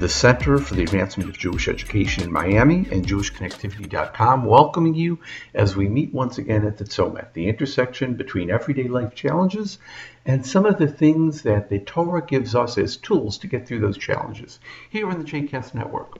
the 0.00 0.08
Center 0.08 0.56
for 0.56 0.72
the 0.72 0.82
Advancement 0.82 1.28
of 1.28 1.36
Jewish 1.36 1.68
Education 1.68 2.22
in 2.22 2.32
Miami 2.32 2.86
and 2.90 3.06
JewishConnectivity.com, 3.06 4.46
welcoming 4.46 4.94
you 4.94 5.18
as 5.52 5.76
we 5.76 5.90
meet 5.90 6.14
once 6.14 6.38
again 6.38 6.64
at 6.64 6.78
the 6.78 6.84
Tzomet, 6.84 7.34
the 7.34 7.50
intersection 7.50 8.14
between 8.14 8.50
everyday 8.50 8.88
life 8.88 9.14
challenges 9.14 9.76
and 10.24 10.46
some 10.46 10.64
of 10.64 10.78
the 10.78 10.88
things 10.88 11.42
that 11.42 11.68
the 11.68 11.80
Torah 11.80 12.24
gives 12.24 12.54
us 12.54 12.78
as 12.78 12.96
tools 12.96 13.36
to 13.36 13.46
get 13.46 13.68
through 13.68 13.80
those 13.80 13.98
challenges 13.98 14.58
here 14.88 15.10
in 15.10 15.18
the 15.18 15.24
JCast 15.24 15.74
Network. 15.74 16.16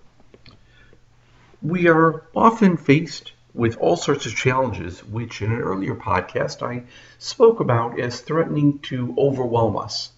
We 1.63 1.89
are 1.89 2.25
often 2.37 2.77
faced 2.77 3.33
with 3.55 3.79
all 3.79 3.97
sorts 3.97 4.27
of 4.27 4.37
challenges, 4.37 5.03
which 5.05 5.41
in 5.41 5.53
an 5.53 5.59
earlier 5.63 5.95
podcast 5.95 6.63
I 6.63 6.83
spoke 7.17 7.61
about 7.61 7.99
as 7.99 8.21
threatening 8.21 8.81
to 8.81 9.15
overwhelm 9.17 9.79
us. 9.79 10.11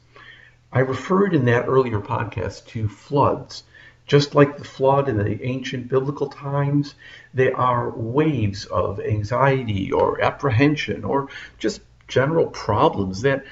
I 0.74 0.80
referred 0.80 1.34
in 1.34 1.44
that 1.44 1.68
earlier 1.68 2.00
podcast 2.00 2.66
to 2.68 2.88
floods. 2.88 3.64
Just 4.06 4.34
like 4.34 4.56
the 4.56 4.64
flood 4.64 5.08
in 5.08 5.18
the 5.18 5.44
ancient 5.44 5.88
biblical 5.88 6.28
times, 6.28 6.94
there 7.34 7.56
are 7.56 7.90
waves 7.90 8.64
of 8.64 8.98
anxiety 8.98 9.92
or 9.92 10.20
apprehension 10.22 11.04
or 11.04 11.28
just 11.58 11.82
general 12.08 12.46
problems 12.46 13.22
that 13.22 13.44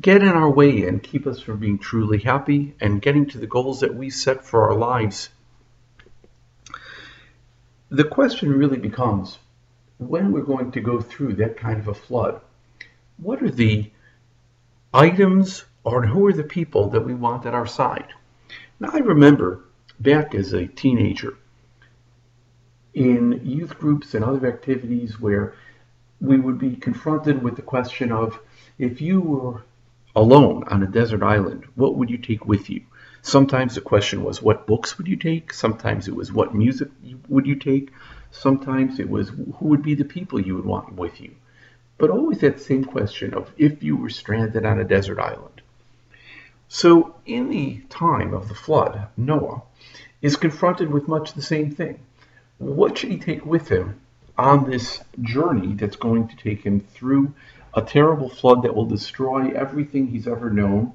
get 0.00 0.22
in 0.22 0.28
our 0.28 0.50
way 0.50 0.88
and 0.88 1.02
keep 1.02 1.26
us 1.26 1.38
from 1.38 1.58
being 1.58 1.78
truly 1.78 2.18
happy 2.18 2.74
and 2.80 3.02
getting 3.02 3.26
to 3.26 3.38
the 3.38 3.46
goals 3.46 3.80
that 3.80 3.94
we 3.94 4.10
set 4.10 4.44
for 4.44 4.68
our 4.68 4.74
lives. 4.74 5.28
The 7.90 8.04
question 8.04 8.50
really 8.50 8.78
becomes 8.78 9.38
when 9.98 10.32
we're 10.32 10.42
going 10.42 10.72
to 10.72 10.80
go 10.80 11.00
through 11.00 11.34
that 11.34 11.56
kind 11.56 11.78
of 11.78 11.88
a 11.88 11.94
flood, 11.94 12.40
what 13.18 13.42
are 13.42 13.50
the 13.50 13.90
items 14.92 15.64
or 15.84 16.06
who 16.06 16.26
are 16.26 16.32
the 16.32 16.42
people 16.42 16.88
that 16.90 17.04
we 17.04 17.14
want 17.14 17.46
at 17.46 17.54
our 17.54 17.66
side. 17.66 18.08
Now, 18.80 18.90
I 18.92 18.98
remember 18.98 19.64
back 20.00 20.34
as 20.34 20.52
a 20.52 20.66
teenager 20.66 21.36
in 22.94 23.40
youth 23.44 23.78
groups 23.78 24.14
and 24.14 24.24
other 24.24 24.46
activities 24.46 25.20
where 25.20 25.54
we 26.20 26.38
would 26.38 26.58
be 26.58 26.76
confronted 26.76 27.42
with 27.42 27.56
the 27.56 27.62
question 27.62 28.10
of 28.10 28.40
if 28.78 29.00
you 29.00 29.20
were 29.20 29.62
alone 30.16 30.64
on 30.68 30.82
a 30.82 30.86
desert 30.86 31.22
island, 31.22 31.64
what 31.74 31.96
would 31.96 32.08
you 32.08 32.18
take 32.18 32.46
with 32.46 32.70
you? 32.70 32.82
Sometimes 33.22 33.74
the 33.74 33.80
question 33.80 34.22
was, 34.22 34.42
what 34.42 34.66
books 34.66 34.96
would 34.96 35.08
you 35.08 35.16
take? 35.16 35.52
Sometimes 35.52 36.08
it 36.08 36.14
was, 36.14 36.32
what 36.32 36.54
music 36.54 36.88
would 37.28 37.46
you 37.46 37.56
take? 37.56 37.90
Sometimes 38.30 39.00
it 39.00 39.08
was, 39.08 39.28
who 39.30 39.66
would 39.66 39.82
be 39.82 39.94
the 39.94 40.04
people 40.04 40.40
you 40.40 40.56
would 40.56 40.64
want 40.64 40.94
with 40.94 41.20
you? 41.20 41.34
But 41.98 42.10
always 42.10 42.40
that 42.40 42.60
same 42.60 42.84
question 42.84 43.34
of 43.34 43.50
if 43.56 43.82
you 43.82 43.96
were 43.96 44.10
stranded 44.10 44.64
on 44.64 44.80
a 44.80 44.84
desert 44.84 45.18
island. 45.18 45.53
So, 46.76 47.14
in 47.24 47.50
the 47.50 47.82
time 47.88 48.34
of 48.34 48.48
the 48.48 48.54
flood, 48.56 49.06
Noah 49.16 49.62
is 50.20 50.34
confronted 50.34 50.90
with 50.90 51.06
much 51.06 51.32
the 51.32 51.40
same 51.40 51.70
thing. 51.70 52.00
What 52.58 52.98
should 52.98 53.12
he 53.12 53.16
take 53.16 53.46
with 53.46 53.68
him 53.68 54.00
on 54.36 54.68
this 54.68 55.00
journey 55.20 55.74
that's 55.74 55.94
going 55.94 56.26
to 56.26 56.36
take 56.36 56.64
him 56.64 56.80
through 56.80 57.32
a 57.74 57.80
terrible 57.80 58.28
flood 58.28 58.64
that 58.64 58.74
will 58.74 58.86
destroy 58.86 59.52
everything 59.52 60.08
he's 60.08 60.26
ever 60.26 60.50
known 60.50 60.94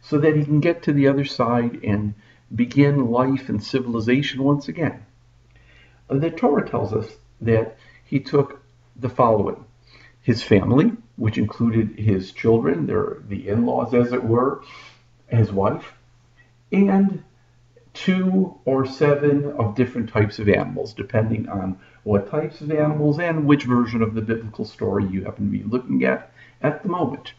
so 0.00 0.16
that 0.16 0.36
he 0.36 0.42
can 0.42 0.60
get 0.60 0.84
to 0.84 0.92
the 0.94 1.08
other 1.08 1.26
side 1.26 1.80
and 1.84 2.14
begin 2.54 3.10
life 3.10 3.50
and 3.50 3.62
civilization 3.62 4.42
once 4.42 4.68
again? 4.68 5.04
The 6.08 6.30
Torah 6.30 6.66
tells 6.66 6.94
us 6.94 7.14
that 7.42 7.76
he 8.06 8.20
took 8.20 8.62
the 8.96 9.10
following 9.10 9.66
his 10.22 10.42
family, 10.42 10.92
which 11.16 11.36
included 11.36 11.98
his 11.98 12.32
children, 12.32 12.86
their, 12.86 13.18
the 13.28 13.46
in 13.46 13.66
laws, 13.66 13.92
as 13.92 14.10
it 14.14 14.24
were, 14.24 14.62
his 15.34 15.52
wife, 15.52 15.94
and 16.72 17.22
two 17.94 18.58
or 18.64 18.84
seven 18.84 19.52
of 19.52 19.76
different 19.76 20.10
types 20.10 20.38
of 20.38 20.48
animals, 20.48 20.92
depending 20.92 21.48
on 21.48 21.78
what 22.02 22.28
types 22.30 22.60
of 22.60 22.70
animals 22.70 23.18
and 23.18 23.46
which 23.46 23.64
version 23.64 24.02
of 24.02 24.14
the 24.14 24.20
biblical 24.20 24.64
story 24.64 25.06
you 25.06 25.24
happen 25.24 25.46
to 25.46 25.58
be 25.58 25.62
looking 25.64 26.04
at 26.04 26.32
at 26.60 26.82
the 26.82 26.88
moment. 26.88 27.32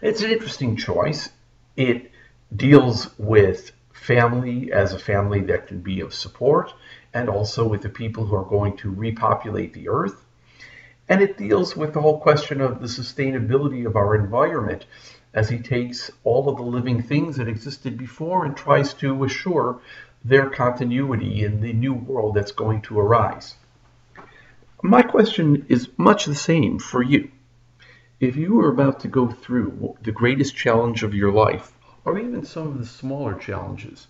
It's 0.00 0.22
an 0.22 0.30
interesting 0.30 0.76
choice. 0.76 1.30
It 1.76 2.10
deals 2.54 3.10
with 3.18 3.72
family 3.92 4.72
as 4.72 4.92
a 4.92 4.98
family 4.98 5.40
that 5.40 5.66
can 5.66 5.80
be 5.80 6.00
of 6.00 6.14
support 6.14 6.72
and 7.12 7.28
also 7.28 7.66
with 7.66 7.82
the 7.82 7.88
people 7.88 8.26
who 8.26 8.36
are 8.36 8.44
going 8.44 8.76
to 8.78 8.90
repopulate 8.90 9.72
the 9.72 9.88
earth. 9.88 10.24
And 11.08 11.20
it 11.20 11.36
deals 11.36 11.76
with 11.76 11.92
the 11.92 12.00
whole 12.00 12.20
question 12.20 12.60
of 12.60 12.80
the 12.80 12.86
sustainability 12.86 13.86
of 13.86 13.96
our 13.96 14.14
environment 14.14 14.86
as 15.34 15.48
he 15.48 15.58
takes 15.58 16.10
all 16.22 16.48
of 16.48 16.56
the 16.56 16.62
living 16.62 17.02
things 17.02 17.36
that 17.36 17.48
existed 17.48 17.98
before 17.98 18.44
and 18.44 18.56
tries 18.56 18.94
to 18.94 19.24
assure 19.24 19.80
their 20.24 20.48
continuity 20.48 21.44
in 21.44 21.60
the 21.60 21.72
new 21.72 21.92
world 21.92 22.34
that's 22.34 22.52
going 22.52 22.80
to 22.80 22.98
arise. 22.98 23.56
My 24.82 25.02
question 25.02 25.66
is 25.68 25.90
much 25.96 26.24
the 26.26 26.34
same 26.34 26.78
for 26.78 27.02
you. 27.02 27.30
If 28.20 28.36
you 28.36 28.54
were 28.54 28.70
about 28.70 29.00
to 29.00 29.08
go 29.08 29.28
through 29.28 29.96
the 30.02 30.12
greatest 30.12 30.54
challenge 30.54 31.02
of 31.02 31.14
your 31.14 31.32
life, 31.32 31.72
or 32.04 32.18
even 32.18 32.44
some 32.44 32.68
of 32.68 32.78
the 32.78 32.86
smaller 32.86 33.34
challenges, 33.34 34.06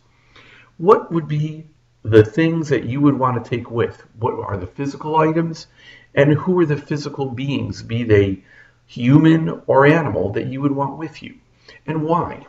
what 0.76 1.10
would 1.10 1.26
be 1.26 1.66
the 2.02 2.24
things 2.24 2.68
that 2.68 2.84
you 2.84 3.00
would 3.00 3.18
want 3.18 3.42
to 3.42 3.50
take 3.50 3.70
with? 3.70 4.04
What 4.18 4.34
are 4.34 4.56
the 4.56 4.66
physical 4.66 5.16
items? 5.16 5.68
And 6.14 6.34
who 6.34 6.60
are 6.60 6.66
the 6.66 6.76
physical 6.76 7.26
beings, 7.30 7.82
be 7.82 8.04
they 8.04 8.44
human 8.86 9.62
or 9.66 9.86
animal, 9.86 10.32
that 10.32 10.46
you 10.46 10.60
would 10.60 10.72
want 10.72 10.98
with 10.98 11.22
you, 11.22 11.34
and 11.86 12.02
why? 12.02 12.46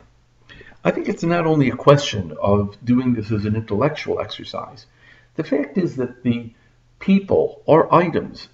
I 0.84 0.90
think 0.92 1.08
it's 1.08 1.24
not 1.24 1.46
only 1.46 1.68
a 1.68 1.76
question 1.76 2.36
of 2.40 2.76
doing 2.84 3.14
this 3.14 3.32
as 3.32 3.44
an 3.44 3.56
intellectual 3.56 4.20
exercise. 4.20 4.86
The 5.34 5.44
fact 5.44 5.76
is 5.76 5.96
that 5.96 6.22
the 6.22 6.52
people 6.98 7.62
or 7.66 7.92
items 7.92 8.48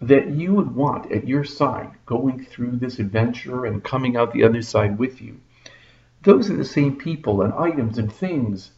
that 0.00 0.28
you 0.28 0.52
would 0.52 0.74
want 0.74 1.12
at 1.12 1.28
your 1.28 1.44
side 1.44 1.92
going 2.06 2.44
through 2.44 2.76
this 2.76 2.98
adventure 2.98 3.64
and 3.64 3.84
coming 3.84 4.16
out 4.16 4.32
the 4.32 4.44
other 4.44 4.62
side 4.62 4.98
with 4.98 5.22
you, 5.22 5.40
those 6.22 6.50
are 6.50 6.56
the 6.56 6.64
same 6.64 6.96
people 6.96 7.42
and 7.42 7.52
items 7.54 7.98
and 7.98 8.12
things 8.12 8.72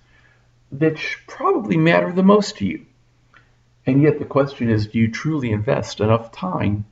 that 0.71 0.99
probably 1.27 1.77
matter 1.77 2.13
the 2.13 2.23
most 2.23 2.59
to 2.59 2.67
you. 2.67 2.85
And 3.87 4.03
yet 4.03 4.19
the 4.19 4.25
question 4.25 4.69
is 4.69 4.89
do 4.89 4.99
you 4.99 5.11
truly 5.11 5.51
invest 5.51 6.01
enough 6.01 6.33
time 6.33 6.85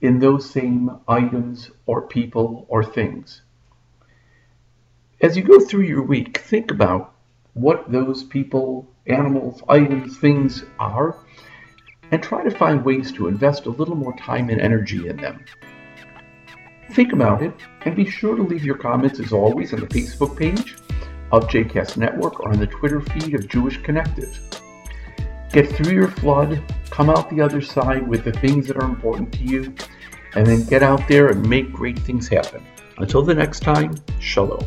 in 0.00 0.18
those 0.18 0.48
same 0.48 0.90
items 1.08 1.70
or 1.86 2.02
people 2.02 2.66
or 2.68 2.84
things. 2.84 3.42
As 5.20 5.36
you 5.36 5.42
go 5.42 5.60
through 5.60 5.84
your 5.84 6.02
week, 6.02 6.38
think 6.38 6.70
about 6.70 7.14
what 7.54 7.90
those 7.90 8.22
people, 8.22 8.86
animals, 9.06 9.62
items, 9.68 10.18
things 10.18 10.64
are, 10.78 11.16
and 12.10 12.22
try 12.22 12.44
to 12.44 12.50
find 12.50 12.84
ways 12.84 13.10
to 13.12 13.28
invest 13.28 13.66
a 13.66 13.70
little 13.70 13.96
more 13.96 14.16
time 14.18 14.50
and 14.50 14.60
energy 14.60 15.08
in 15.08 15.16
them. 15.16 15.44
Think 16.92 17.12
about 17.12 17.42
it, 17.42 17.54
and 17.84 17.96
be 17.96 18.08
sure 18.08 18.36
to 18.36 18.42
leave 18.42 18.64
your 18.64 18.76
comments 18.76 19.18
as 19.18 19.32
always 19.32 19.72
on 19.72 19.80
the 19.80 19.86
Facebook 19.86 20.36
page 20.38 20.76
of 21.32 21.48
JCast 21.48 21.96
Network 21.96 22.38
or 22.40 22.50
on 22.50 22.60
the 22.60 22.66
Twitter 22.66 23.00
feed 23.00 23.34
of 23.34 23.48
Jewish 23.48 23.82
Connective. 23.82 24.38
Get 25.56 25.72
through 25.72 25.94
your 25.94 26.08
flood, 26.08 26.62
come 26.90 27.08
out 27.08 27.30
the 27.30 27.40
other 27.40 27.62
side 27.62 28.06
with 28.06 28.24
the 28.24 28.32
things 28.32 28.66
that 28.66 28.76
are 28.76 28.84
important 28.84 29.32
to 29.32 29.42
you, 29.42 29.74
and 30.34 30.46
then 30.46 30.66
get 30.66 30.82
out 30.82 31.08
there 31.08 31.28
and 31.28 31.48
make 31.48 31.72
great 31.72 31.98
things 31.98 32.28
happen. 32.28 32.62
Until 32.98 33.22
the 33.22 33.32
next 33.32 33.60
time, 33.60 33.94
shalom. 34.20 34.62